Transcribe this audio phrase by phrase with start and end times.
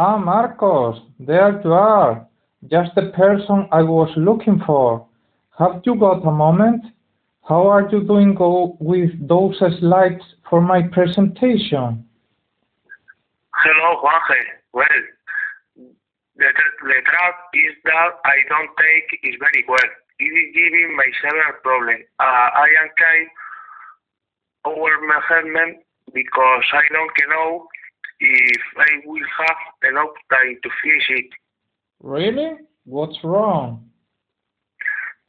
[0.00, 2.24] Ah, Marcos, there you are.
[2.70, 5.04] Just the person I was looking for.
[5.58, 6.84] Have you got a moment?
[7.42, 8.36] How are you doing
[8.78, 12.06] with those slides for my presentation?
[13.50, 14.40] Hello, Juanje.
[14.72, 15.02] Well,
[15.74, 19.90] the, the truth is that I don't take it very well.
[20.20, 22.04] It is giving me several problems.
[22.20, 23.26] Uh, I am kind
[24.64, 25.82] overwhelmed
[26.14, 27.66] because I don't know
[28.20, 31.30] if I will have enough time to finish it.
[32.02, 32.58] Really?
[32.84, 33.88] What's wrong?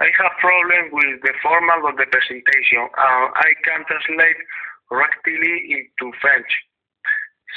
[0.00, 4.36] I have problem with the format of the presentation and I can translate
[4.88, 6.50] correctly into French.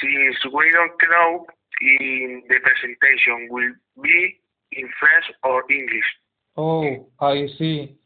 [0.00, 1.46] Since we don't know
[1.80, 3.72] in the presentation will
[4.02, 4.38] be
[4.72, 6.08] in French or English.
[6.56, 7.96] Oh, I see.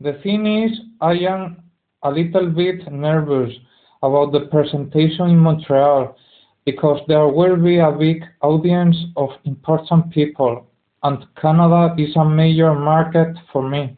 [0.00, 1.62] The thing is, I am
[2.02, 3.52] a little bit nervous
[4.02, 6.16] about the presentation in Montreal
[6.70, 10.68] because there will be a big audience of important people
[11.02, 13.96] and Canada is a major market for me.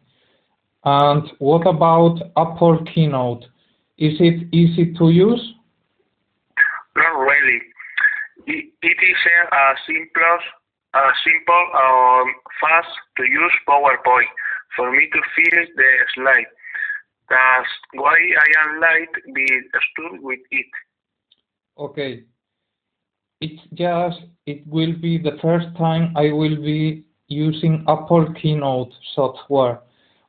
[0.85, 3.45] And what about Apple Keynote?
[3.99, 5.45] Is it easy to use?
[6.95, 7.61] Not really.
[8.47, 9.21] It, it is
[9.53, 10.39] a simple,
[10.95, 12.29] a simple, um,
[12.61, 14.31] fast to use PowerPoint
[14.77, 16.51] for me to finish the slide.
[17.31, 19.47] That's why I am like be
[19.91, 20.67] stood with it.
[21.77, 22.25] Okay.
[23.41, 29.81] It's just it will be the first time I will be using Apple Keynote software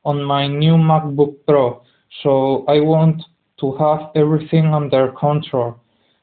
[0.04, 1.82] on my new MacBook Pro,
[2.22, 3.22] so I want
[3.60, 5.76] to have everything under control.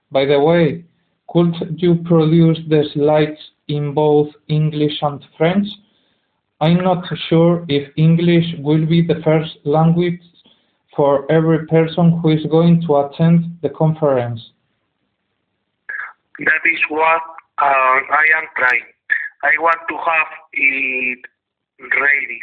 [0.10, 0.84] By the way,
[1.28, 5.68] could you produce the slides in both English and French?
[6.60, 10.22] I'm not sure if English will be the first language
[10.96, 14.42] for every person who is going to attend the conference.
[16.40, 17.22] That is what
[17.62, 18.88] uh, I am trying.
[19.44, 21.20] I want to have it
[21.80, 22.40] ready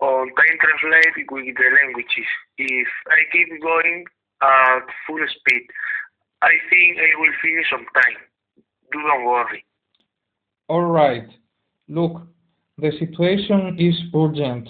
[0.00, 2.26] on time translate with the languages.
[2.58, 4.04] If I keep going
[4.42, 5.66] at full speed,
[6.42, 8.18] I think I will finish on time.
[8.90, 9.64] Do not worry.
[10.68, 11.28] All right.
[11.88, 12.22] Look,
[12.78, 14.68] the situation is urgent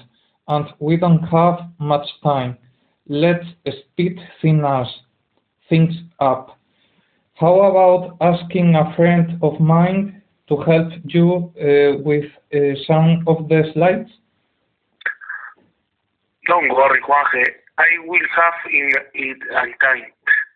[0.48, 2.58] and we don't have much time.
[3.08, 6.58] Let's speed things up.
[7.42, 13.48] How about asking a friend of mine to help you uh, with uh, some of
[13.48, 14.08] the slides?
[16.46, 17.44] Don't worry, Juanje.
[17.78, 20.06] I will have in it on time.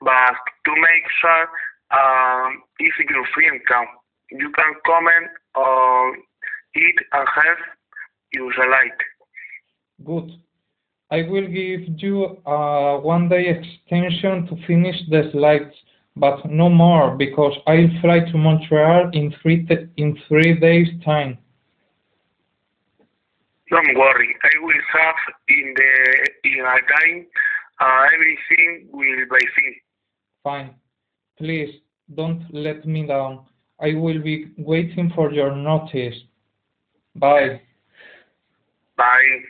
[0.01, 1.49] But to make sure,
[1.91, 3.89] um, if your friend come,
[4.31, 6.15] you can comment on
[6.75, 7.59] it and have
[8.33, 9.01] your slide.
[10.05, 10.39] Good.
[11.11, 15.75] I will give you a one-day extension to finish the slides
[16.17, 19.67] but no more because I'll fly to Montreal in three
[19.97, 21.39] in three days time.
[23.71, 25.17] Don't worry, I will have
[25.49, 27.27] in the in a time
[27.81, 29.75] uh, everything will be fine.
[30.43, 30.75] Fine.
[31.37, 31.75] Please
[32.15, 33.47] don't let me down.
[33.81, 36.15] I will be waiting for your notice.
[37.17, 37.61] Bye.
[38.97, 39.43] Bye.